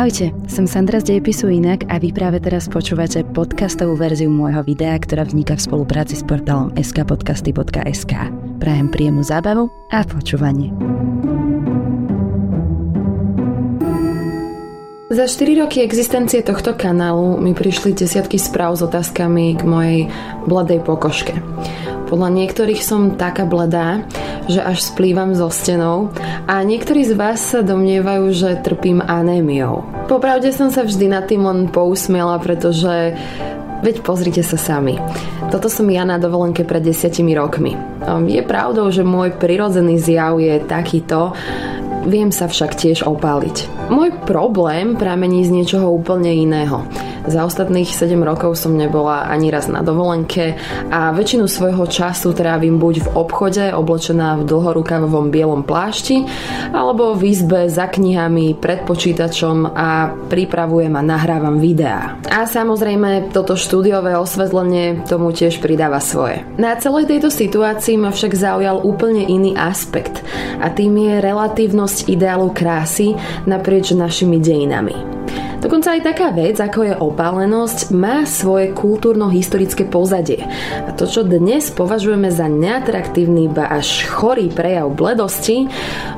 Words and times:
Ahojte, 0.00 0.32
som 0.48 0.64
Sandra 0.64 0.96
z 0.96 1.12
Dejepisu 1.12 1.52
Inak 1.52 1.84
a 1.92 2.00
vy 2.00 2.08
práve 2.08 2.40
teraz 2.40 2.72
počúvate 2.72 3.20
podcastovú 3.20 4.00
verziu 4.00 4.32
môjho 4.32 4.64
videa, 4.64 4.96
ktorá 4.96 5.28
vzniká 5.28 5.60
v 5.60 5.68
spolupráci 5.68 6.16
s 6.16 6.24
portálom 6.24 6.72
skpodcasty.sk. 6.72 8.12
Prajem 8.64 8.88
príjemnú 8.88 9.20
zábavu 9.20 9.68
a 9.92 10.00
počúvanie. 10.08 10.72
Za 15.12 15.28
4 15.28 15.68
roky 15.68 15.84
existencie 15.84 16.40
tohto 16.40 16.72
kanálu 16.72 17.36
mi 17.36 17.52
prišli 17.52 17.92
desiatky 17.92 18.40
správ 18.40 18.80
s 18.80 18.88
otázkami 18.88 19.60
k 19.60 19.62
mojej 19.68 20.00
bladej 20.48 20.80
pokožke. 20.80 21.36
Podľa 22.08 22.40
niektorých 22.40 22.80
som 22.80 23.20
taká 23.20 23.44
bledá, 23.44 24.08
že 24.50 24.60
až 24.60 24.82
splývam 24.82 25.32
so 25.32 25.46
stenou 25.48 26.10
a 26.50 26.60
niektorí 26.66 27.06
z 27.06 27.14
vás 27.14 27.38
sa 27.38 27.62
domnievajú, 27.62 28.26
že 28.34 28.58
trpím 28.60 28.98
anémiou. 29.00 29.86
Popravde 30.10 30.50
som 30.50 30.68
sa 30.74 30.82
vždy 30.82 31.06
nad 31.06 31.24
tým 31.30 31.46
len 31.46 31.70
pousmiela, 31.70 32.36
pretože 32.42 33.14
Veď 33.80 34.04
pozrite 34.04 34.44
sa 34.44 34.60
sami. 34.60 35.00
Toto 35.48 35.72
som 35.72 35.88
ja 35.88 36.04
na 36.04 36.20
dovolenke 36.20 36.68
pred 36.68 36.84
desiatimi 36.84 37.32
rokmi. 37.32 37.72
Je 38.28 38.44
pravdou, 38.44 38.92
že 38.92 39.00
môj 39.00 39.32
prirodzený 39.40 39.96
zjav 39.96 40.36
je 40.36 40.60
takýto, 40.60 41.32
viem 42.04 42.28
sa 42.28 42.44
však 42.44 42.76
tiež 42.76 43.08
opáliť. 43.08 43.88
Môj 43.88 44.12
problém 44.28 45.00
pramení 45.00 45.48
z 45.48 45.56
niečoho 45.56 45.96
úplne 45.96 46.28
iného. 46.28 46.84
Za 47.28 47.44
ostatných 47.44 47.92
7 47.92 48.16
rokov 48.24 48.56
som 48.56 48.72
nebola 48.72 49.28
ani 49.28 49.52
raz 49.52 49.68
na 49.68 49.84
dovolenke 49.84 50.56
a 50.88 51.12
väčšinu 51.12 51.44
svojho 51.44 51.84
času 51.84 52.32
trávim 52.32 52.80
buď 52.80 53.04
v 53.04 53.08
obchode 53.12 53.64
oblečená 53.76 54.40
v 54.40 54.48
dlhorukavom 54.48 55.28
bielom 55.28 55.60
plášti 55.60 56.24
alebo 56.72 57.12
v 57.12 57.28
izbe 57.28 57.68
za 57.68 57.92
knihami, 57.92 58.56
pred 58.56 58.88
počítačom 58.88 59.76
a 59.76 60.16
pripravujem 60.32 60.96
a 60.96 61.02
nahrávam 61.04 61.60
videá. 61.60 62.16
A 62.32 62.48
samozrejme 62.48 63.28
toto 63.36 63.52
štúdiové 63.52 64.16
osvetlenie 64.16 65.04
tomu 65.04 65.36
tiež 65.36 65.60
pridáva 65.60 66.00
svoje. 66.00 66.40
Na 66.56 66.72
celej 66.80 67.04
tejto 67.04 67.28
situácii 67.28 68.00
ma 68.00 68.10
však 68.14 68.32
zaujal 68.32 68.80
úplne 68.80 69.28
iný 69.28 69.52
aspekt 69.60 70.24
a 70.56 70.72
tým 70.72 70.96
je 70.96 71.14
relatívnosť 71.20 72.08
ideálu 72.08 72.48
krásy 72.56 73.12
naprieč 73.44 73.92
našimi 73.92 74.40
dejinami. 74.40 75.19
Dokonca 75.60 75.92
aj 75.92 76.02
taká 76.08 76.32
vec, 76.32 76.56
ako 76.56 76.80
je 76.88 76.94
opálenosť, 76.96 77.92
má 77.92 78.24
svoje 78.24 78.72
kultúrno-historické 78.72 79.84
pozadie. 79.84 80.48
A 80.88 80.96
to, 80.96 81.04
čo 81.04 81.20
dnes 81.20 81.68
považujeme 81.68 82.32
za 82.32 82.48
neatraktívny, 82.48 83.52
ba 83.52 83.68
až 83.68 84.08
chorý 84.08 84.48
prejav 84.48 84.88
bledosti, 84.96 85.68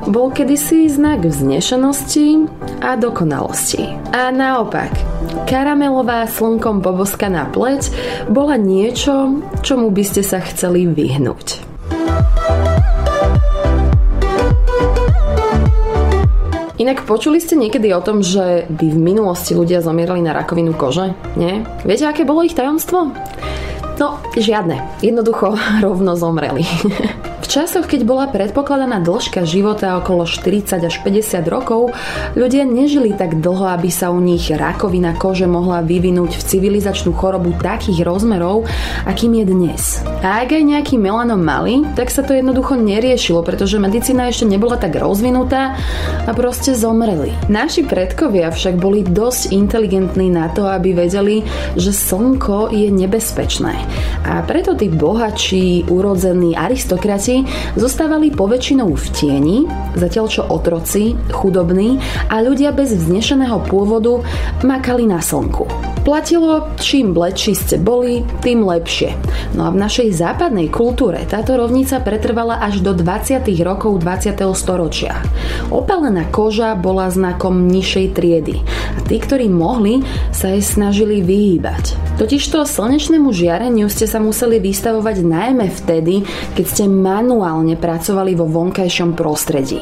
bol 0.07 0.31
kedysi 0.31 0.87
znak 0.87 1.27
vznešenosti 1.27 2.47
a 2.79 2.95
dokonalosti. 2.95 3.83
A 4.15 4.31
naopak, 4.31 4.95
karamelová 5.43 6.23
slnkom 6.31 6.79
poboskaná 6.79 7.51
pleť 7.51 7.91
bola 8.31 8.55
niečo, 8.55 9.43
čomu 9.59 9.91
by 9.91 10.03
ste 10.07 10.23
sa 10.23 10.39
chceli 10.39 10.87
vyhnúť. 10.87 11.72
Inak 16.83 17.07
počuli 17.07 17.39
ste 17.39 17.55
niekedy 17.55 17.95
o 17.95 18.03
tom, 18.03 18.19
že 18.19 18.67
by 18.67 18.91
v 18.91 18.99
minulosti 18.99 19.55
ľudia 19.55 19.79
zomierali 19.79 20.19
na 20.19 20.35
rakovinu 20.35 20.75
kože? 20.75 21.15
Nie? 21.39 21.63
Viete, 21.87 22.03
aké 22.03 22.27
bolo 22.27 22.43
ich 22.43 22.59
tajomstvo? 22.59 23.07
No, 24.03 24.19
žiadne. 24.35 24.99
Jednoducho 24.99 25.55
rovno 25.87 26.19
zomreli. 26.19 26.67
Časoch, 27.49 27.89
keď 27.89 28.01
bola 28.05 28.25
predpokladaná 28.29 29.01
dĺžka 29.01 29.43
života 29.43 29.97
okolo 29.97 30.29
40 30.29 30.79
až 30.85 30.95
50 31.01 31.43
rokov, 31.49 31.91
ľudia 32.37 32.63
nežili 32.63 33.11
tak 33.11 33.41
dlho, 33.41 33.73
aby 33.73 33.89
sa 33.89 34.13
u 34.13 34.21
nich 34.21 34.53
rakovina 34.53 35.17
kože 35.17 35.49
mohla 35.49 35.81
vyvinúť 35.81 36.37
v 36.37 36.45
civilizačnú 36.45 37.11
chorobu 37.17 37.57
takých 37.57 38.05
rozmerov, 38.05 38.69
akým 39.09 39.33
je 39.41 39.45
dnes. 39.49 39.81
A 40.21 40.45
ak 40.45 40.53
aj 40.53 40.63
nejaký 40.63 40.95
melanom 41.01 41.41
mali, 41.41 41.81
tak 41.97 42.13
sa 42.13 42.21
to 42.21 42.37
jednoducho 42.37 42.77
neriešilo, 42.77 43.41
pretože 43.41 43.81
medicína 43.81 44.29
ešte 44.29 44.45
nebola 44.45 44.77
tak 44.77 44.95
rozvinutá 44.95 45.75
a 46.23 46.31
proste 46.37 46.77
zomreli. 46.77 47.33
Naši 47.49 47.81
predkovia 47.83 48.53
však 48.53 48.77
boli 48.77 49.01
dosť 49.01 49.49
inteligentní 49.49 50.29
na 50.29 50.53
to, 50.53 50.69
aby 50.69 50.93
vedeli, 50.93 51.41
že 51.73 51.89
slnko 51.89 52.69
je 52.69 52.93
nebezpečné. 52.93 53.73
A 54.29 54.45
preto 54.45 54.77
tí 54.77 54.87
bohači, 54.87 55.89
urodzení 55.89 56.53
aristokrati 56.53 57.32
zostávali 57.73 58.29
poväčšinou 58.29 58.93
v 58.93 59.05
tieni, 59.17 59.57
zatiaľ 59.97 60.25
čo 60.29 60.41
otroci, 60.45 61.17
chudobní 61.33 61.97
a 62.29 62.45
ľudia 62.45 62.69
bez 62.69 62.93
vznešeného 62.93 63.65
pôvodu 63.65 64.21
makali 64.61 65.09
na 65.09 65.17
slnku. 65.17 65.65
Platilo, 66.03 66.67
čím 66.83 67.15
bledší 67.15 67.55
ste 67.55 67.79
boli, 67.79 68.27
tým 68.43 68.67
lepšie. 68.67 69.15
No 69.55 69.63
a 69.65 69.69
v 69.71 69.79
našej 69.87 70.11
západnej 70.11 70.67
kultúre 70.67 71.23
táto 71.23 71.55
rovnica 71.55 72.03
pretrvala 72.03 72.59
až 72.59 72.83
do 72.83 72.91
20. 72.91 73.39
rokov 73.63 74.03
20. 74.03 74.35
storočia. 74.51 75.23
Opalená 75.71 76.27
koža 76.27 76.75
bola 76.75 77.07
znakom 77.07 77.71
nižšej 77.71 78.07
triedy 78.19 78.59
a 78.67 78.99
tí, 79.07 79.15
ktorí 79.15 79.47
mohli, 79.47 80.03
sa 80.35 80.51
jej 80.51 80.59
snažili 80.59 81.23
vyhýbať. 81.23 81.95
Totižto 82.19 82.67
slnečnému 82.67 83.31
žiareniu 83.31 83.87
ste 83.87 84.03
sa 84.03 84.19
museli 84.19 84.59
vystavovať 84.59 85.23
najmä 85.23 85.71
vtedy, 85.71 86.27
keď 86.53 86.65
ste 86.67 86.83
manuálne 87.23 87.79
pracovali 87.79 88.35
vo 88.35 88.51
vonkajšom 88.51 89.15
prostredí. 89.15 89.79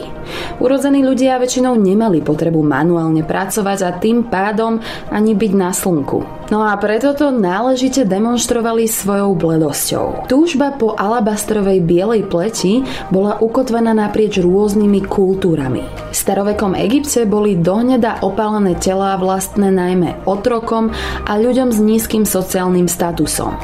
Urodzení 0.61 1.01
ľudia 1.01 1.41
väčšinou 1.41 1.73
nemali 1.73 2.21
potrebu 2.21 2.61
manuálne 2.61 3.25
pracovať 3.25 3.79
a 3.81 3.97
tým 3.97 4.29
pádom 4.29 4.77
ani 5.09 5.33
byť 5.33 5.51
na 5.57 5.73
slnku. 5.73 6.40
No 6.51 6.67
a 6.67 6.75
preto 6.75 7.15
to 7.15 7.31
náležite 7.31 8.03
demonstrovali 8.03 8.83
svojou 8.83 9.39
bledosťou. 9.39 10.27
Túžba 10.27 10.75
po 10.75 10.91
alabastrovej 10.99 11.79
bielej 11.79 12.27
pleti 12.27 12.83
bola 13.07 13.39
ukotvená 13.39 13.95
naprieč 13.95 14.43
rôznymi 14.43 14.99
kultúrami. 15.07 15.87
V 16.11 16.11
starovekom 16.11 16.75
Egypte 16.75 17.23
boli 17.23 17.55
dohneda 17.55 18.19
opálené 18.19 18.75
telá 18.75 19.15
vlastné 19.15 19.71
najmä 19.71 20.27
otrokom 20.27 20.91
a 21.23 21.39
ľuďom 21.39 21.71
s 21.71 21.79
nízkym 21.79 22.27
sociálnym 22.27 22.91
statusom. 22.91 23.55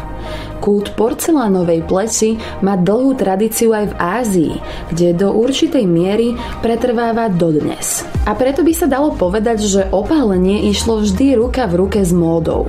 Kult 0.64 0.96
porcelánovej 0.96 1.84
pleci 1.84 2.40
má 2.64 2.80
dlhú 2.80 3.20
tradíciu 3.20 3.76
aj 3.76 3.86
v 3.92 3.98
Ázii, 4.00 4.54
kde 4.96 5.12
do 5.12 5.36
určitej 5.36 5.84
miery 5.84 6.40
pretrváva 6.64 7.28
dodnes. 7.28 8.17
A 8.28 8.36
preto 8.36 8.60
by 8.60 8.74
sa 8.76 8.92
dalo 8.92 9.16
povedať, 9.16 9.64
že 9.64 9.88
opálenie 9.88 10.68
išlo 10.68 11.00
vždy 11.00 11.40
ruka 11.40 11.64
v 11.64 11.80
ruke 11.80 12.04
s 12.04 12.12
módou. 12.12 12.68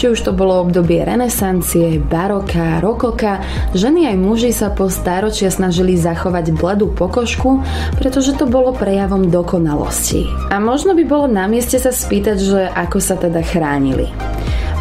Či 0.00 0.16
už 0.16 0.24
to 0.24 0.32
bolo 0.32 0.64
obdobie 0.64 1.04
renesancie, 1.04 2.00
baroka, 2.00 2.80
rokoka, 2.80 3.44
ženy 3.76 4.08
aj 4.08 4.16
muži 4.16 4.56
sa 4.56 4.72
po 4.72 4.88
stáročia 4.88 5.52
snažili 5.52 6.00
zachovať 6.00 6.56
bledú 6.56 6.88
pokožku, 6.96 7.60
pretože 8.00 8.32
to 8.40 8.48
bolo 8.48 8.72
prejavom 8.72 9.28
dokonalosti. 9.28 10.24
A 10.48 10.56
možno 10.56 10.96
by 10.96 11.04
bolo 11.04 11.28
na 11.28 11.44
mieste 11.44 11.76
sa 11.76 11.92
spýtať, 11.92 12.36
že 12.40 12.60
ako 12.72 12.96
sa 12.96 13.20
teda 13.20 13.44
chránili. 13.44 14.08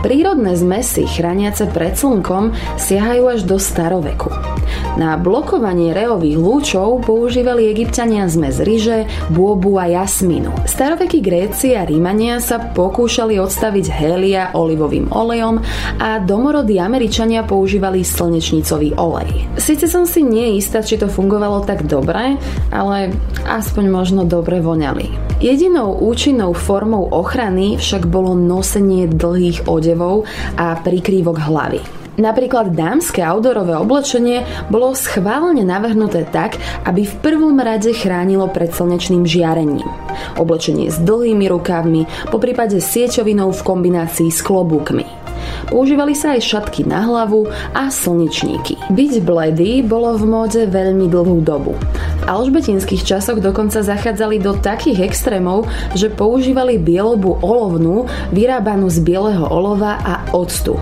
Prírodné 0.03 0.57
zmesy 0.57 1.07
chrániace 1.07 1.69
pred 1.71 1.95
slnkom 1.95 2.51
siahajú 2.75 3.23
až 3.31 3.47
do 3.47 3.55
staroveku. 3.55 4.33
Na 4.95 5.19
blokovanie 5.19 5.91
reových 5.91 6.39
lúčov 6.39 7.03
používali 7.03 7.67
egyptiania 7.67 8.27
zmes 8.31 8.63
ryže, 8.63 9.03
bôbu 9.27 9.75
a 9.75 9.91
jasminu. 9.91 10.55
Starovekí 10.63 11.19
Gréci 11.19 11.75
a 11.75 11.83
Rímania 11.83 12.39
sa 12.39 12.59
pokúšali 12.59 13.35
odstaviť 13.35 13.85
hélia 13.91 14.43
olivovým 14.55 15.11
olejom 15.11 15.59
a 15.99 16.23
domorodí 16.23 16.79
Američania 16.79 17.43
používali 17.43 18.07
slnečnicový 18.07 18.95
olej. 18.95 19.51
Sice 19.59 19.91
som 19.91 20.07
si 20.07 20.23
nie 20.23 20.55
istá, 20.55 20.79
či 20.79 20.95
to 20.95 21.11
fungovalo 21.11 21.67
tak 21.67 21.83
dobre, 21.83 22.39
ale 22.71 23.11
aspoň 23.43 23.85
možno 23.91 24.21
dobre 24.23 24.63
voňali. 24.63 25.35
Jedinou 25.43 25.99
účinnou 25.99 26.55
formou 26.55 27.11
ochrany 27.11 27.75
však 27.75 28.07
bolo 28.07 28.31
nosenie 28.39 29.11
dlhých 29.11 29.67
odevov 29.95 30.27
a 30.59 30.75
prikrývok 30.83 31.39
hlavy. 31.39 31.79
Napríklad 32.15 32.71
dámske 32.71 33.19
outdoorové 33.19 33.75
oblečenie 33.75 34.47
bolo 34.71 34.95
schválne 34.95 35.67
navrhnuté 35.67 36.23
tak, 36.31 36.55
aby 36.87 37.03
v 37.03 37.15
prvom 37.19 37.59
rade 37.59 37.91
chránilo 37.91 38.47
pred 38.47 38.71
slnečným 38.71 39.27
žiarením. 39.27 39.83
Oblečenie 40.39 40.87
s 40.87 40.99
dlhými 41.03 41.51
rukávmi, 41.51 42.07
po 42.31 42.39
prípade 42.39 42.79
sieťovinou 42.79 43.51
v 43.51 43.61
kombinácii 43.67 44.31
s 44.31 44.39
klobúkmi. 44.39 45.03
Používali 45.65 46.13
sa 46.13 46.37
aj 46.37 46.41
šatky 46.45 46.85
na 46.85 47.05
hlavu 47.05 47.49
a 47.73 47.89
slnečníky. 47.89 48.77
Byť 48.93 49.13
bledý 49.25 49.81
bolo 49.81 50.13
v 50.15 50.23
móde 50.25 50.61
veľmi 50.69 51.09
dlhú 51.09 51.41
dobu. 51.41 51.73
V 52.21 52.23
alžbetinských 52.25 53.05
časoch 53.05 53.41
dokonca 53.41 53.81
zachádzali 53.81 54.41
do 54.41 54.57
takých 54.57 55.09
extrémov, 55.09 55.65
že 55.97 56.13
používali 56.13 56.77
bielobu 56.77 57.41
olovnú, 57.41 58.05
vyrábanú 58.29 58.89
z 58.89 59.01
bieleho 59.01 59.45
olova 59.49 59.97
a 60.01 60.25
octu. 60.33 60.77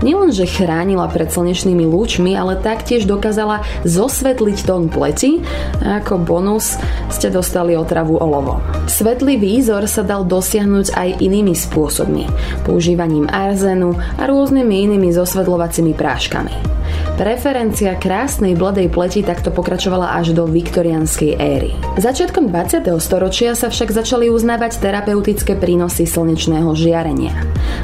Nielenže 0.00 0.48
chránila 0.48 1.04
pred 1.12 1.28
slnečnými 1.28 1.84
lúčmi, 1.84 2.32
ale 2.32 2.56
taktiež 2.56 3.04
dokázala 3.04 3.64
zosvetliť 3.84 4.58
tón 4.64 4.88
pleti 4.88 5.44
a 5.84 6.00
ako 6.00 6.24
bonus 6.24 6.80
ste 7.12 7.28
dostali 7.28 7.76
otravu 7.76 8.16
olovo. 8.16 8.64
Svetlý 8.88 9.36
výzor 9.36 9.84
sa 9.84 10.00
dal 10.00 10.24
dosiahnuť 10.24 10.96
aj 10.96 11.08
inými 11.20 11.52
spôsobmi, 11.52 12.24
používaním 12.64 13.28
arzenu 13.28 13.92
a 14.16 14.24
rôznymi 14.24 14.88
inými 14.88 15.12
zosvetľovacími 15.12 15.92
práškami. 15.92 16.80
Preferencia 17.20 18.00
krásnej 18.00 18.56
bledej 18.56 18.88
pleti 18.88 19.20
takto 19.20 19.52
pokračovala 19.52 20.16
až 20.16 20.32
do 20.32 20.48
viktorianskej 20.48 21.36
éry. 21.36 21.76
Začiatkom 22.00 22.48
20. 22.48 22.88
storočia 22.96 23.52
sa 23.52 23.68
však 23.68 23.92
začali 23.92 24.32
uznávať 24.32 24.80
terapeutické 24.80 25.52
prínosy 25.52 26.08
slnečného 26.08 26.72
žiarenia. 26.72 27.36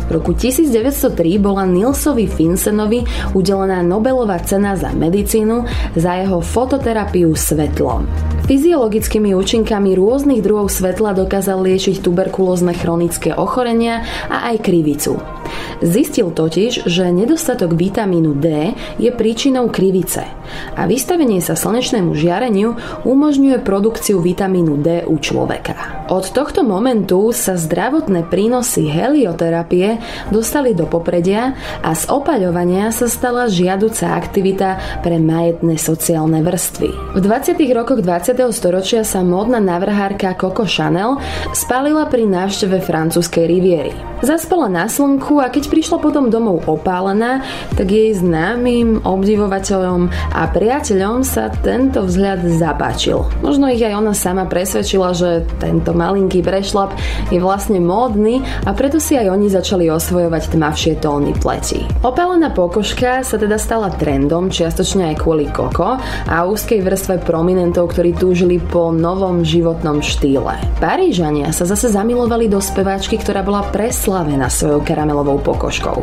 V 0.08 0.10
roku 0.16 0.32
1903 0.32 1.12
bola 1.36 1.68
Nilsovi 2.06 2.30
Finsenovi 2.30 3.02
udelená 3.34 3.82
Nobelová 3.82 4.38
cena 4.38 4.78
za 4.78 4.94
medicínu 4.94 5.66
za 5.98 6.14
jeho 6.14 6.38
fototerapiu 6.38 7.34
svetlom. 7.34 8.06
Fyziologickými 8.46 9.34
účinkami 9.34 9.98
rôznych 9.98 10.38
druhov 10.38 10.70
svetla 10.70 11.18
dokázal 11.18 11.66
liečiť 11.66 11.98
tuberkulózne 12.06 12.78
chronické 12.78 13.34
ochorenia 13.34 14.06
a 14.30 14.54
aj 14.54 14.70
krivicu. 14.70 15.18
Zistil 15.84 16.32
totiž, 16.32 16.88
že 16.88 17.12
nedostatok 17.12 17.76
vitamínu 17.76 18.36
D 18.36 18.72
je 18.96 19.10
príčinou 19.12 19.68
krivice 19.68 20.24
a 20.76 20.86
vystavenie 20.86 21.42
sa 21.42 21.58
slnečnému 21.58 22.14
žiareniu 22.14 22.78
umožňuje 23.04 23.60
produkciu 23.62 24.22
vitamínu 24.22 24.74
D 24.80 25.02
u 25.06 25.18
človeka. 25.18 26.06
Od 26.06 26.22
tohto 26.30 26.62
momentu 26.62 27.34
sa 27.34 27.58
zdravotné 27.58 28.30
prínosy 28.30 28.86
helioterapie 28.86 29.98
dostali 30.30 30.70
do 30.70 30.86
popredia 30.86 31.58
a 31.82 31.90
z 31.98 32.06
opaľovania 32.06 32.94
sa 32.94 33.10
stala 33.10 33.50
žiaduca 33.50 34.14
aktivita 34.14 35.02
pre 35.02 35.18
majetné 35.18 35.74
sociálne 35.74 36.46
vrstvy. 36.46 37.18
V 37.18 37.18
20. 37.18 37.58
rokoch 37.74 38.00
20. 38.06 38.38
storočia 38.54 39.02
sa 39.02 39.26
módna 39.26 39.58
navrhárka 39.58 40.38
Coco 40.38 40.62
Chanel 40.62 41.18
spálila 41.50 42.06
pri 42.06 42.22
návšteve 42.22 42.78
francúzskej 42.78 43.44
riviery. 43.50 43.92
Zaspala 44.22 44.70
na 44.70 44.86
slnku 44.86 45.35
a 45.40 45.50
keď 45.50 45.72
prišla 45.72 45.98
potom 45.98 46.28
domov 46.30 46.68
opálená, 46.68 47.42
tak 47.74 47.90
jej 47.90 48.14
známym 48.14 49.02
obdivovateľom 49.02 50.08
a 50.32 50.42
priateľom 50.46 51.26
sa 51.26 51.50
tento 51.50 52.04
vzhľad 52.06 52.46
zapáčil. 52.56 53.26
Možno 53.42 53.66
ich 53.72 53.82
aj 53.82 53.98
ona 53.98 54.14
sama 54.14 54.46
presvedčila, 54.46 55.16
že 55.16 55.42
tento 55.58 55.96
malinký 55.96 56.46
prešlap 56.46 56.94
je 57.34 57.42
vlastne 57.42 57.82
módny 57.82 58.46
a 58.62 58.70
preto 58.76 59.02
si 59.02 59.18
aj 59.18 59.26
oni 59.26 59.50
začali 59.50 59.90
osvojovať 59.90 60.54
tmavšie 60.54 60.92
tóny 61.02 61.34
pleti. 61.34 61.82
Opálená 62.06 62.54
pokožka 62.54 63.26
sa 63.26 63.36
teda 63.40 63.58
stala 63.58 63.90
trendom, 63.90 64.46
čiastočne 64.46 65.10
aj 65.10 65.26
kvôli 65.26 65.50
koko 65.50 65.98
a 66.30 66.36
úzkej 66.46 66.86
vrstve 66.86 67.26
prominentov, 67.26 67.90
ktorí 67.90 68.14
túžili 68.14 68.62
po 68.62 68.94
novom 68.94 69.42
životnom 69.42 69.98
štýle. 69.98 70.54
Parížania 70.78 71.50
sa 71.50 71.66
zase 71.66 71.90
zamilovali 71.90 72.46
do 72.46 72.62
speváčky, 72.62 73.18
ktorá 73.18 73.42
bola 73.42 73.66
preslavená 73.74 74.46
svojou 74.46 74.86
karamelovou 74.86 75.25
pokožkou 75.26 75.66
pokožkou. 75.66 75.98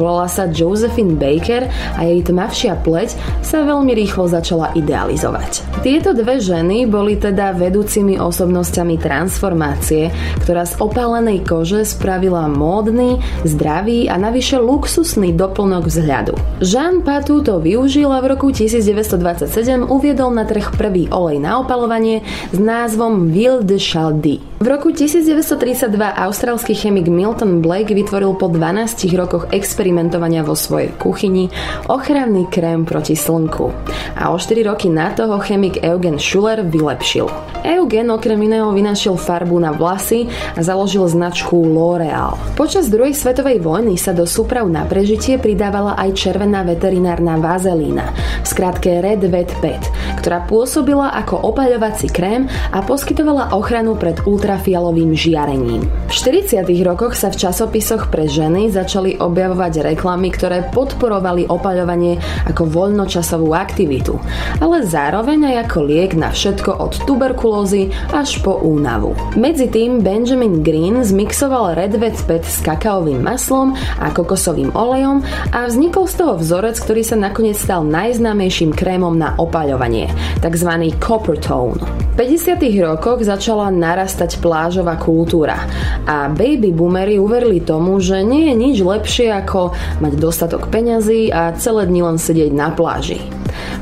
Volala 0.00 0.26
sa 0.26 0.48
Josephine 0.48 1.14
Baker 1.18 1.68
a 1.98 2.00
jej 2.08 2.24
tmavšia 2.24 2.80
pleť 2.80 3.14
sa 3.44 3.62
veľmi 3.62 3.92
rýchlo 3.92 4.26
začala 4.26 4.72
idealizovať. 4.72 5.84
Tieto 5.84 6.16
dve 6.16 6.40
ženy 6.40 6.88
boli 6.88 7.20
teda 7.20 7.52
vedúcimi 7.52 8.16
osobnosťami 8.16 8.96
transformácie, 8.96 10.08
ktorá 10.42 10.64
z 10.64 10.80
opálenej 10.80 11.44
kože 11.44 11.84
spravila 11.84 12.48
módny, 12.48 13.20
zdravý 13.44 14.08
a 14.08 14.16
navyše 14.16 14.56
luxusný 14.56 15.36
doplnok 15.36 15.84
vzhľadu. 15.86 16.34
Jean 16.64 17.04
Patou 17.04 17.44
to 17.44 17.60
využil 17.60 18.08
a 18.08 18.24
v 18.24 18.34
roku 18.34 18.48
1927 18.48 19.84
uviedol 19.84 20.32
na 20.32 20.48
trh 20.48 20.72
prvý 20.74 21.12
olej 21.12 21.38
na 21.42 21.60
opalovanie 21.60 22.24
s 22.50 22.58
názvom 22.58 23.28
Ville 23.28 23.60
de 23.60 23.76
Chaldy. 23.76 24.54
V 24.64 24.66
roku 24.72 24.96
1932 24.96 25.92
austrálsky 26.00 26.72
chemik 26.72 27.12
Milton 27.12 27.60
Blake 27.60 27.92
vytvoril 27.92 28.32
po 28.40 28.48
12 28.54 28.94
12 28.94 29.18
rokoch 29.18 29.44
experimentovania 29.50 30.46
vo 30.46 30.52
svojej 30.52 30.94
kuchyni 30.94 31.50
ochranný 31.90 32.46
krém 32.46 32.86
proti 32.86 33.16
slnku. 33.18 33.72
A 34.14 34.30
o 34.30 34.38
4 34.38 34.62
roky 34.62 34.86
na 34.86 35.10
toho 35.10 35.42
chemik 35.42 35.82
Eugen 35.82 36.22
Schuller 36.22 36.62
vylepšil. 36.62 37.26
Eugen 37.64 38.12
okrem 38.12 38.36
iného 38.44 38.68
vynašiel 38.76 39.16
farbu 39.16 39.56
na 39.56 39.72
vlasy 39.72 40.28
a 40.52 40.60
založil 40.60 41.08
značku 41.08 41.64
L'Oreal. 41.64 42.36
Počas 42.60 42.92
druhej 42.92 43.16
svetovej 43.16 43.64
vojny 43.64 43.96
sa 43.96 44.12
do 44.12 44.28
súprav 44.28 44.68
na 44.68 44.84
prežitie 44.84 45.40
pridávala 45.40 45.96
aj 45.96 46.12
červená 46.12 46.60
veterinárna 46.60 47.40
vazelína, 47.40 48.12
v 48.44 48.46
skratke 48.46 49.00
Red 49.00 49.24
Vet 49.32 49.48
Pet, 49.64 49.80
ktorá 50.24 50.40
pôsobila 50.48 51.12
ako 51.20 51.52
opaľovací 51.52 52.08
krém 52.08 52.48
a 52.72 52.80
poskytovala 52.80 53.52
ochranu 53.52 53.92
pred 53.92 54.16
ultrafialovým 54.24 55.12
žiarením. 55.12 55.84
V 56.08 56.12
40. 56.16 56.64
rokoch 56.80 57.12
sa 57.12 57.28
v 57.28 57.44
časopisoch 57.44 58.08
pre 58.08 58.24
ženy 58.24 58.72
začali 58.72 59.20
objavovať 59.20 59.84
reklamy, 59.84 60.32
ktoré 60.32 60.64
podporovali 60.72 61.44
opaľovanie 61.44 62.16
ako 62.48 62.64
voľnočasovú 62.72 63.52
aktivitu, 63.52 64.16
ale 64.64 64.88
zároveň 64.88 65.52
aj 65.52 65.68
ako 65.68 65.78
liek 65.92 66.16
na 66.16 66.32
všetko 66.32 66.72
od 66.72 67.04
tuberkulózy 67.04 67.92
až 68.08 68.40
po 68.40 68.56
únavu. 68.64 69.12
Medzi 69.36 69.68
tým 69.68 70.00
Benjamin 70.00 70.64
Green 70.64 71.04
zmixoval 71.04 71.76
Red 71.76 72.00
Vet 72.00 72.16
Pet 72.24 72.48
s 72.48 72.64
kakaovým 72.64 73.20
maslom 73.20 73.76
a 74.00 74.08
kokosovým 74.08 74.72
olejom 74.72 75.20
a 75.52 75.68
vznikol 75.68 76.08
z 76.08 76.24
toho 76.24 76.40
vzorec, 76.40 76.80
ktorý 76.80 77.04
sa 77.04 77.20
nakoniec 77.20 77.60
stal 77.60 77.84
najznámejším 77.84 78.72
krémom 78.72 79.12
na 79.12 79.36
opaľovanie, 79.36 80.13
tzv. 80.42 80.70
copper 81.00 81.36
tone. 81.38 81.80
V 82.14 82.22
50. 82.22 82.62
rokoch 82.78 83.26
začala 83.26 83.74
narastať 83.74 84.38
plážová 84.38 84.94
kultúra 84.94 85.58
a 86.06 86.30
baby 86.30 86.70
boomery 86.70 87.18
uverili 87.18 87.58
tomu, 87.58 87.98
že 87.98 88.22
nie 88.22 88.50
je 88.50 88.54
nič 88.54 88.76
lepšie 88.86 89.34
ako 89.34 89.74
mať 89.98 90.12
dostatok 90.22 90.70
peňazí 90.70 91.34
a 91.34 91.54
celé 91.58 91.90
dni 91.90 92.06
len 92.06 92.18
sedieť 92.20 92.54
na 92.54 92.70
pláži. 92.70 93.18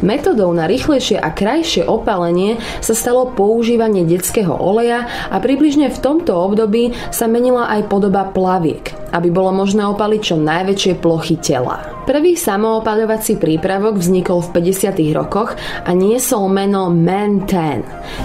Metodou 0.02 0.50
na 0.50 0.66
rýchlejšie 0.66 1.22
a 1.22 1.30
krajšie 1.30 1.86
opalenie 1.86 2.58
sa 2.82 2.90
stalo 2.90 3.30
používanie 3.30 4.02
detského 4.02 4.50
oleja 4.50 5.06
a 5.30 5.38
približne 5.38 5.94
v 5.94 6.02
tomto 6.02 6.34
období 6.34 6.90
sa 7.14 7.30
menila 7.30 7.70
aj 7.70 7.86
podoba 7.86 8.26
plaviek, 8.34 8.90
aby 9.14 9.30
bolo 9.30 9.54
možné 9.54 9.86
opaliť 9.86 10.20
čo 10.20 10.36
najväčšie 10.42 10.98
plochy 10.98 11.38
tela. 11.38 11.92
Prvý 12.02 12.34
samoopaľovací 12.34 13.38
prípravok 13.38 13.94
vznikol 13.94 14.42
v 14.42 14.74
50. 14.74 15.14
rokoch 15.14 15.54
a 15.86 15.94
niesol 15.94 16.50
meno 16.50 16.90
Man. 16.90 17.46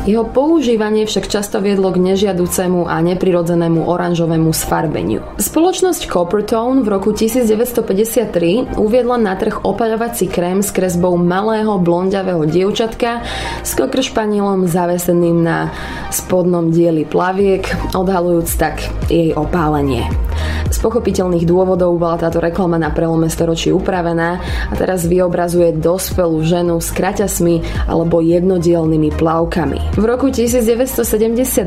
Jeho 0.10 0.26
používanie 0.26 1.06
však 1.06 1.30
často 1.30 1.62
viedlo 1.62 1.94
k 1.94 2.02
nežiaducemu 2.02 2.90
a 2.90 2.98
neprirodzenému 3.06 3.86
oranžovému 3.86 4.50
sfarbeniu. 4.50 5.22
Spoločnosť 5.38 6.10
Coppertone 6.10 6.82
v 6.82 6.90
roku 6.90 7.14
1953 7.14 8.82
uviedla 8.82 9.22
na 9.22 9.38
trh 9.38 9.62
opaľovací 9.62 10.26
krém 10.26 10.66
s 10.66 10.74
kresbou 10.74 11.14
malého 11.14 11.67
blondiavého 11.76 12.48
dievčatka 12.48 13.28
s 13.68 13.76
kokršpanilom 13.76 14.64
zaveseným 14.64 15.44
na 15.44 15.76
spodnom 16.08 16.72
dieli 16.72 17.04
plaviek, 17.04 17.68
odhalujúc 17.92 18.50
tak 18.56 18.80
jej 19.12 19.36
opálenie. 19.36 20.27
Z 20.78 20.86
pochopiteľných 20.86 21.50
dôvodov 21.50 21.98
bola 21.98 22.22
táto 22.22 22.38
reklama 22.38 22.78
na 22.78 22.94
prelome 22.94 23.34
storočí 23.34 23.74
upravená 23.74 24.38
a 24.70 24.74
teraz 24.78 25.10
vyobrazuje 25.10 25.74
dospelú 25.74 26.46
ženu 26.46 26.78
s 26.78 26.94
kraťasmi 26.94 27.90
alebo 27.90 28.22
jednodielnymi 28.22 29.10
plavkami. 29.18 29.98
V 29.98 30.04
roku 30.06 30.30
1971 30.30 31.66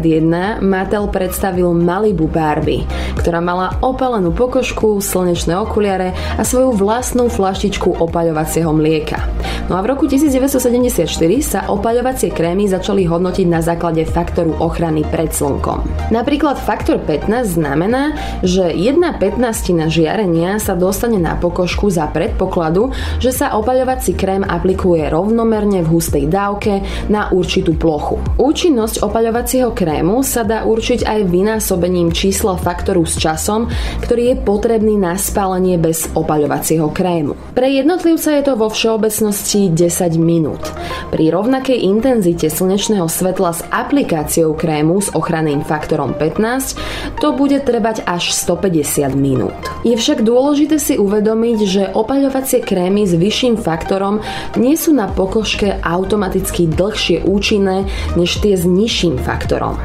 Mattel 0.63 1.11
predstavil 1.11 1.75
Malibu 1.75 2.31
Barbie, 2.31 2.87
ktorá 3.19 3.43
mala 3.43 3.75
opalenú 3.83 4.31
pokožku, 4.31 5.03
slnečné 5.03 5.59
okuliare 5.59 6.15
a 6.39 6.47
svoju 6.47 6.79
vlastnú 6.79 7.27
flaštičku 7.27 7.99
opaľovacieho 7.99 8.71
mlieka. 8.71 9.27
No 9.67 9.79
a 9.79 9.83
v 9.83 9.91
roku 9.91 10.07
1974 10.07 11.11
sa 11.43 11.67
opaľovacie 11.67 12.31
krémy 12.31 12.71
začali 12.71 13.11
hodnotiť 13.11 13.47
na 13.51 13.59
základe 13.59 14.07
faktoru 14.07 14.55
ochrany 14.63 15.03
pred 15.03 15.35
slnkom. 15.35 16.15
Napríklad 16.15 16.59
faktor 16.59 17.03
15 17.03 17.59
znamená, 17.59 18.15
že 18.43 18.71
Jedna 19.01 19.17
petnastina 19.17 19.89
žiarenia 19.89 20.61
sa 20.61 20.77
dostane 20.77 21.17
na 21.17 21.33
pokožku 21.33 21.89
za 21.89 22.05
predpokladu, 22.13 22.93
že 23.17 23.33
sa 23.33 23.57
opaľovací 23.57 24.13
krém 24.13 24.45
aplikuje 24.45 25.09
rovnomerne 25.09 25.81
v 25.81 25.89
hustej 25.89 26.29
dávke 26.29 26.85
na 27.09 27.33
určitú 27.33 27.81
plochu. 27.81 28.21
Účinnosť 28.37 29.01
opaľovacieho 29.01 29.73
krému 29.73 30.21
sa 30.21 30.45
dá 30.45 30.69
určiť 30.69 31.09
aj 31.09 31.33
vynásobením 31.33 32.13
čísla 32.13 32.61
faktoru 32.61 33.09
s 33.09 33.17
časom, 33.17 33.73
ktorý 34.05 34.37
je 34.37 34.41
potrebný 34.45 35.01
na 35.01 35.17
spálenie 35.17 35.81
bez 35.81 36.05
opaľovacieho 36.13 36.93
krému. 36.93 37.57
Pre 37.57 37.69
jednotlivca 37.73 38.37
je 38.37 38.43
to 38.45 38.53
vo 38.61 38.69
všeobecnosti 38.69 39.73
10 39.73 40.21
minút. 40.21 40.61
Pri 41.09 41.33
rovnakej 41.33 41.89
intenzite 41.89 42.53
slnečného 42.53 43.09
svetla 43.09 43.57
s 43.57 43.65
aplikáciou 43.65 44.53
krému 44.53 45.01
s 45.01 45.09
ochranným 45.17 45.65
faktorom 45.65 46.13
15 46.13 47.17
to 47.17 47.33
bude 47.33 47.65
trebať 47.65 48.05
až 48.05 48.37
150 48.37 48.90
minút. 49.15 49.71
Je 49.87 49.97
však 49.97 50.27
dôležité 50.27 50.77
si 50.77 51.01
uvedomiť, 51.01 51.59
že 51.65 51.83
opaľovacie 51.97 52.61
krémy 52.61 53.09
s 53.09 53.17
vyšším 53.17 53.57
faktorom 53.57 54.21
nie 54.61 54.77
sú 54.77 54.93
na 54.93 55.09
pokožke 55.09 55.81
automaticky 55.81 56.69
dlhšie 56.69 57.25
účinné 57.25 57.89
než 58.19 58.45
tie 58.45 58.59
s 58.59 58.69
nižším 58.69 59.17
faktorom. 59.23 59.81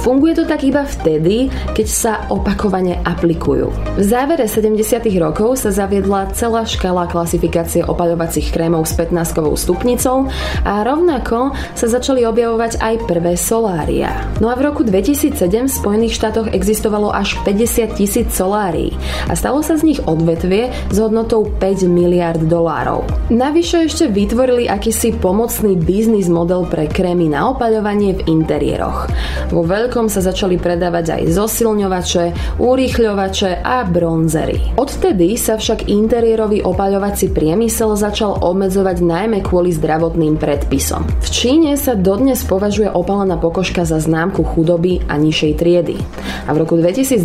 Funguje 0.00 0.36
to 0.40 0.44
tak 0.48 0.64
iba 0.64 0.88
vtedy, 0.88 1.52
keď 1.76 1.86
sa 1.88 2.12
opakovane 2.32 3.00
aplikujú. 3.04 3.68
V 4.00 4.04
závere 4.04 4.48
70. 4.48 4.80
rokov 5.20 5.60
sa 5.60 5.72
zaviedla 5.72 6.32
celá 6.32 6.64
škala 6.64 7.08
klasifikácie 7.08 7.84
opaľovacích 7.84 8.48
krémov 8.48 8.88
s 8.88 8.96
15 8.96 9.44
stupnicou 9.60 10.28
a 10.64 10.84
rovnako 10.84 11.52
sa 11.76 11.86
začali 11.88 12.24
objavovať 12.24 12.80
aj 12.80 12.94
prvé 13.04 13.36
solária. 13.36 14.12
No 14.40 14.48
a 14.48 14.56
v 14.56 14.72
roku 14.72 14.84
2007 14.84 15.40
v 15.40 15.72
Spojených 15.72 16.16
štátoch 16.16 16.48
existovalo 16.52 17.12
až 17.12 17.36
50 17.44 17.96
tisíc 17.96 18.28
solárií 18.44 18.92
a 19.24 19.32
stalo 19.32 19.64
sa 19.64 19.80
z 19.80 19.88
nich 19.88 20.00
odvetvie 20.04 20.68
s 20.92 20.96
hodnotou 21.00 21.48
5 21.48 21.88
miliard 21.88 22.44
dolárov. 22.44 23.08
Navyše 23.32 23.88
ešte 23.88 24.04
vytvorili 24.12 24.68
akýsi 24.68 25.16
pomocný 25.16 25.80
biznis 25.80 26.28
model 26.28 26.68
pre 26.68 26.84
krémy 26.84 27.32
na 27.32 27.48
opaľovanie 27.56 28.20
v 28.20 28.28
interiéroch. 28.28 29.08
Vo 29.48 29.64
veľkom 29.64 30.12
sa 30.12 30.20
začali 30.20 30.60
predávať 30.60 31.16
aj 31.16 31.22
zosilňovače, 31.32 32.24
urýchľovače 32.60 33.64
a 33.64 33.88
bronzery. 33.88 34.76
Odtedy 34.76 35.40
sa 35.40 35.56
však 35.56 35.88
interiérový 35.88 36.60
opaľovací 36.60 37.32
priemysel 37.32 37.96
začal 37.96 38.44
obmedzovať 38.44 39.00
najmä 39.00 39.40
kvôli 39.40 39.72
zdravotným 39.72 40.36
predpisom. 40.36 41.08
V 41.24 41.28
Číne 41.32 41.80
sa 41.80 41.96
dodnes 41.96 42.44
považuje 42.44 42.92
opalená 42.92 43.40
pokožka 43.40 43.88
za 43.88 43.96
známku 43.96 44.44
chudoby 44.44 45.00
a 45.08 45.16
nižšej 45.16 45.52
triedy. 45.56 45.96
A 46.44 46.52
v 46.52 46.60
roku 46.60 46.76
2012 46.76 47.24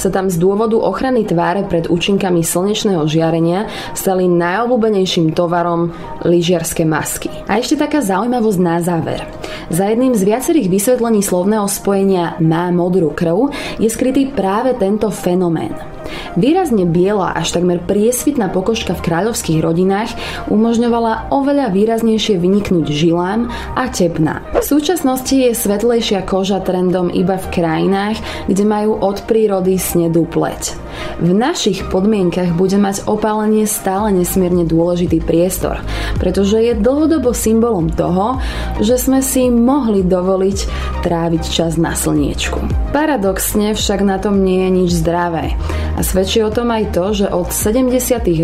sa 0.00 0.08
tam 0.08 0.31
z 0.32 0.40
dôvodu 0.40 0.80
ochrany 0.80 1.28
tváre 1.28 1.68
pred 1.68 1.92
účinkami 1.92 2.40
slnečného 2.40 3.04
žiarenia 3.04 3.68
stali 3.92 4.24
najobľúbenejším 4.32 5.36
tovarom 5.36 5.92
lyžiarske 6.24 6.88
masky. 6.88 7.28
A 7.44 7.60
ešte 7.60 7.76
taká 7.76 8.00
zaujímavosť 8.00 8.60
na 8.64 8.80
záver. 8.80 9.20
Za 9.68 9.92
jedným 9.92 10.16
z 10.16 10.24
viacerých 10.24 10.72
vysvetlení 10.72 11.20
slovného 11.20 11.68
spojenia 11.68 12.40
má 12.40 12.72
modrú 12.72 13.12
krv 13.12 13.52
je 13.76 13.92
skrytý 13.92 14.32
práve 14.32 14.72
tento 14.80 15.12
fenomén. 15.12 15.91
Výrazne 16.36 16.88
biela 16.88 17.32
až 17.36 17.56
takmer 17.56 17.82
priesvitná 17.82 18.48
pokožka 18.48 18.96
v 18.96 19.04
kráľovských 19.04 19.60
rodinách 19.60 20.10
umožňovala 20.48 21.32
oveľa 21.32 21.72
výraznejšie 21.72 22.40
vyniknúť 22.40 22.86
žilám 22.88 23.52
a 23.76 23.84
tepná. 23.88 24.44
V 24.56 24.64
súčasnosti 24.64 25.32
je 25.32 25.52
svetlejšia 25.52 26.24
koža 26.24 26.62
trendom 26.62 27.12
iba 27.12 27.36
v 27.36 27.46
krajinách, 27.52 28.18
kde 28.48 28.64
majú 28.64 28.96
od 28.96 29.24
prírody 29.28 29.76
snedú 29.76 30.24
pleť. 30.28 30.76
V 31.20 31.30
našich 31.36 31.84
podmienkach 31.92 32.56
bude 32.56 32.80
mať 32.80 33.04
opálenie 33.04 33.68
stále 33.68 34.14
nesmierne 34.14 34.64
dôležitý 34.64 35.20
priestor, 35.20 35.82
pretože 36.16 36.56
je 36.62 36.72
dlhodobo 36.78 37.36
symbolom 37.36 37.92
toho, 37.92 38.40
že 38.80 38.96
sme 38.96 39.20
si 39.20 39.52
mohli 39.52 40.06
dovoliť 40.06 40.58
tráviť 41.02 41.42
čas 41.50 41.76
na 41.76 41.92
slniečku. 41.92 42.92
Paradoxne 42.94 43.74
však 43.74 44.00
na 44.06 44.16
tom 44.16 44.40
nie 44.40 44.64
je 44.64 44.70
nič 44.70 44.90
zdravé. 45.02 45.58
A 45.92 46.00
svedčí 46.00 46.40
o 46.40 46.48
tom 46.48 46.72
aj 46.72 46.96
to, 46.96 47.04
že 47.12 47.26
od 47.28 47.52
70. 47.52 47.92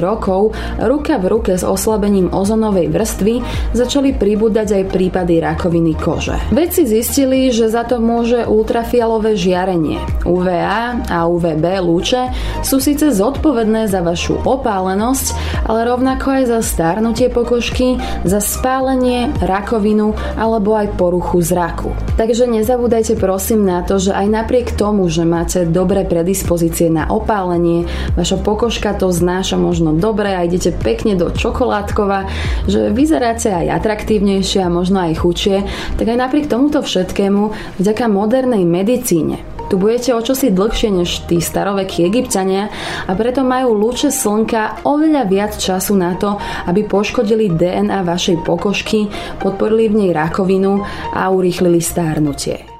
rokov 0.05 0.53
ruka 0.77 1.17
v 1.17 1.27
ruke 1.33 1.53
s 1.57 1.65
oslabením 1.65 2.29
ozonovej 2.29 2.93
vrstvy 2.93 3.35
začali 3.73 4.13
pribúdať 4.13 4.77
aj 4.77 4.85
prípady 4.93 5.41
rakoviny 5.41 5.97
kože. 5.97 6.37
Vedci 6.53 6.85
zistili, 6.85 7.49
že 7.49 7.73
za 7.73 7.89
to 7.89 8.03
môže 8.03 8.45
ultrafialové 8.45 9.33
žiarenie. 9.33 9.97
UVA 10.29 11.09
a 11.09 11.25
UVB 11.25 11.65
lúče 11.81 12.29
sú 12.63 12.83
síce 12.83 13.15
zodpovedné 13.15 13.87
za 13.87 14.03
vašu 14.03 14.43
opálenosť, 14.43 15.27
ale 15.67 15.87
rovnako 15.87 16.27
aj 16.41 16.45
za 16.49 16.61
starnutie 16.63 17.31
pokožky, 17.31 18.01
za 18.27 18.43
spálenie, 18.43 19.31
rakovinu 19.43 20.15
alebo 20.35 20.75
aj 20.75 20.95
poruchu 20.99 21.43
zraku. 21.43 21.95
Takže 22.19 22.51
nezabúdajte 22.51 23.15
prosím 23.19 23.67
na 23.67 23.83
to, 23.87 24.01
že 24.03 24.15
aj 24.15 24.27
napriek 24.27 24.75
tomu, 24.75 25.07
že 25.07 25.23
máte 25.23 25.69
dobré 25.69 26.03
predispozície 26.03 26.91
na 26.91 27.07
opálenie, 27.11 27.87
vaša 28.19 28.41
pokožka 28.43 28.95
to 28.97 29.11
znáša 29.11 29.59
možno 29.59 29.95
dobre 29.95 30.35
a 30.35 30.43
idete 30.47 30.75
pekne 30.75 31.15
do 31.15 31.31
čokoládkova, 31.31 32.27
že 32.67 32.91
vyzeráte 32.91 33.53
aj 33.53 33.83
atraktívnejšie 33.83 34.65
a 34.65 34.73
možno 34.73 35.03
aj 35.03 35.21
chudšie, 35.21 35.57
tak 35.99 36.07
aj 36.09 36.19
napriek 36.19 36.47
tomuto 36.51 36.83
všetkému, 36.83 37.77
vďaka 37.79 38.05
modernej 38.11 38.65
medicíne, 38.67 39.58
tu 39.69 39.77
budete 39.77 40.17
o 40.17 40.25
čosi 40.25 40.51
dlhšie 40.51 40.91
než 40.91 41.29
tí 41.29 41.39
starovekí 41.45 42.05
egyptiania 42.09 42.73
a 43.05 43.13
preto 43.13 43.45
majú 43.45 43.77
lúče 43.77 44.09
slnka 44.09 44.85
oveľa 44.89 45.23
viac 45.29 45.53
času 45.61 45.95
na 45.95 46.17
to, 46.17 46.41
aby 46.67 46.89
poškodili 46.89 47.53
DNA 47.53 48.01
vašej 48.03 48.43
pokožky, 48.43 49.13
podporili 49.39 49.93
v 49.93 49.95
nej 50.05 50.11
rakovinu 50.17 50.81
a 51.13 51.29
urýchlili 51.29 51.85
stárnutie. 51.85 52.78